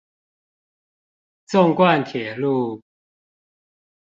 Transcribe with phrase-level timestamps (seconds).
[1.45, 2.81] 縱貫鐵路